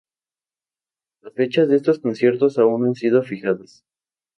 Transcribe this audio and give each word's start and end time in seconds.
Las 1.21 1.35
fechas 1.35 1.69
de 1.69 1.75
estos 1.75 1.99
conciertos 1.99 2.57
aún 2.57 2.81
no 2.81 2.87
han 2.87 2.95
sido 2.95 3.21
fijadas. 3.21 3.85